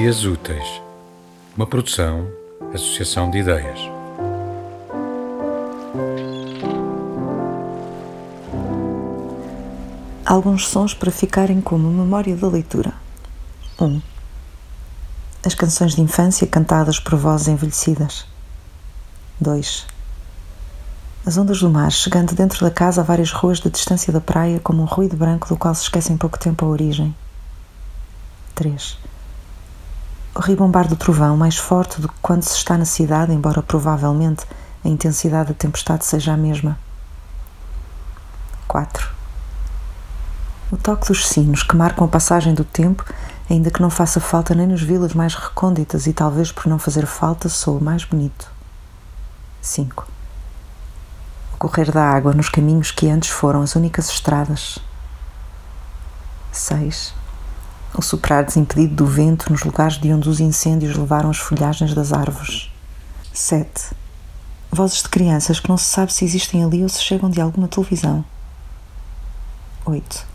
[0.00, 0.80] Dias Úteis,
[1.54, 2.26] uma produção,
[2.72, 3.78] associação de ideias.
[10.24, 12.94] Alguns sons para ficarem como memória da leitura.
[13.78, 13.84] 1.
[13.84, 14.02] Um,
[15.44, 18.26] as canções de infância cantadas por vozes envelhecidas.
[19.38, 19.86] 2.
[21.26, 24.60] As ondas do mar chegando dentro da casa a várias ruas de distância da praia
[24.60, 27.14] como um ruído branco do qual se esquece em pouco tempo a origem.
[28.54, 29.10] 3.
[30.34, 34.44] O ribombar do trovão mais forte do que quando se está na cidade, embora provavelmente
[34.84, 36.78] a intensidade da tempestade seja a mesma.
[38.68, 39.10] 4.
[40.70, 43.04] O toque dos sinos que marcam a passagem do tempo
[43.50, 47.06] ainda que não faça falta nem nos vilas mais recônditas e talvez por não fazer
[47.06, 48.50] falta soa mais bonito.
[49.60, 50.06] 5.
[51.54, 54.78] O correr da água nos caminhos que antes foram as únicas estradas.
[56.52, 57.12] 6.
[57.94, 62.12] O soprar desimpedido do vento nos lugares de onde os incêndios levaram as folhagens das
[62.12, 62.70] árvores.
[63.32, 63.68] 7.
[64.70, 67.68] Vozes de crianças que não se sabe se existem ali ou se chegam de alguma
[67.68, 68.24] televisão.
[69.84, 70.30] 8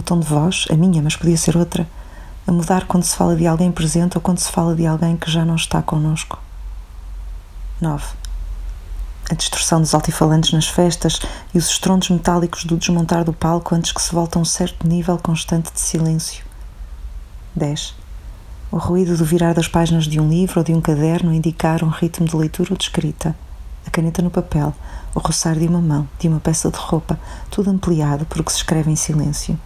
[0.00, 1.86] o tom de voz, a minha, mas podia ser outra,
[2.46, 5.30] a mudar quando se fala de alguém presente ou quando se fala de alguém que
[5.30, 6.38] já não está connosco.
[7.80, 8.04] 9.
[9.30, 11.20] A distorção dos altifalantes nas festas
[11.54, 14.88] e os estrondos metálicos do desmontar do palco antes que se volte a um certo
[14.88, 16.44] nível constante de silêncio.
[17.54, 17.94] 10.
[18.72, 21.90] O ruído do virar das páginas de um livro ou de um caderno indicar um
[21.90, 23.36] ritmo de leitura ou de escrita.
[23.86, 24.74] A caneta no papel,
[25.14, 27.16] o roçar de uma mão, de uma peça de roupa,
[27.52, 29.56] tudo ampliado porque se escreve em silêncio.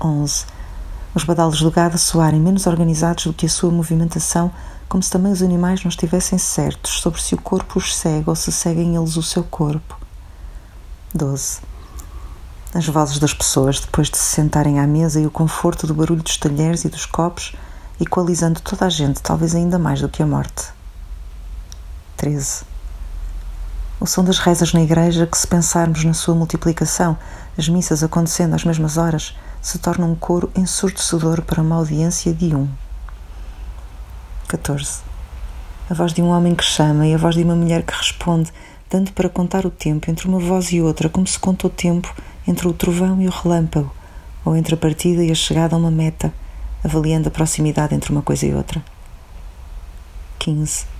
[0.00, 0.46] 11.
[1.14, 4.50] Os badalos do gado soarem menos organizados do que a sua movimentação,
[4.88, 8.36] como se também os animais não estivessem certos sobre se o corpo os segue ou
[8.36, 9.98] se seguem eles o seu corpo.
[11.12, 11.60] 12.
[12.72, 16.22] As vozes das pessoas depois de se sentarem à mesa e o conforto do barulho
[16.22, 17.52] dos talheres e dos copos,
[18.00, 20.68] equalizando toda a gente, talvez ainda mais do que a morte.
[22.16, 22.62] 13.
[24.00, 27.18] O som das rezas na igreja, que se pensarmos na sua multiplicação,
[27.58, 32.56] as missas acontecendo às mesmas horas, se torna um coro ensurdecedor para uma audiência de
[32.56, 32.66] um.
[34.48, 35.02] 14.
[35.90, 38.50] A voz de um homem que chama e a voz de uma mulher que responde,
[38.88, 42.10] dando para contar o tempo entre uma voz e outra, como se conta o tempo
[42.48, 43.94] entre o trovão e o relâmpago,
[44.46, 46.32] ou entre a partida e a chegada a uma meta,
[46.82, 48.82] avaliando a proximidade entre uma coisa e outra.
[50.38, 50.99] 15.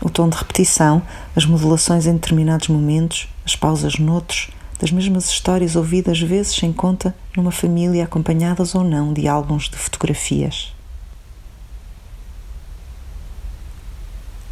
[0.00, 1.02] O tom de repetição,
[1.36, 7.14] as modulações em determinados momentos, as pausas noutros, das mesmas histórias ouvidas vezes sem conta
[7.36, 10.72] numa família acompanhadas ou não de álbuns de fotografias.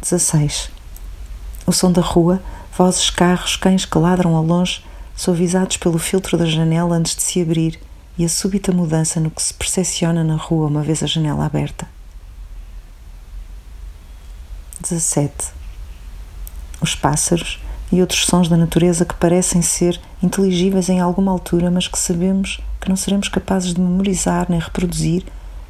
[0.01, 0.69] 16.
[1.65, 2.41] O som da rua,
[2.77, 4.83] vozes, carros, cães que ladram ao longe,
[5.15, 7.79] suavizados pelo filtro da janela antes de se abrir
[8.17, 11.87] e a súbita mudança no que se percepciona na rua uma vez a janela aberta.
[14.89, 15.33] 17.
[16.81, 17.59] Os pássaros,
[17.91, 22.59] e outros sons da natureza que parecem ser inteligíveis em alguma altura, mas que sabemos
[22.79, 25.23] que não seremos capazes de memorizar nem reproduzir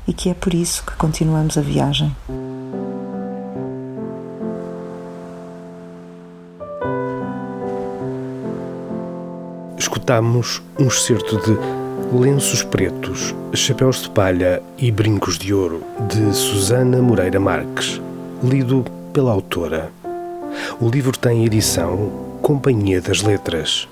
[0.08, 2.16] e que é por isso que continuamos a viagem.
[9.78, 11.58] Escutamos um excerto de
[12.18, 18.02] Lenços Pretos, Chapéus de Palha e Brincos de Ouro, de Susana Moreira Marques,
[18.44, 18.84] lido
[19.14, 19.92] pela autora.
[20.80, 23.88] O livro tem edição Companhia das Letras.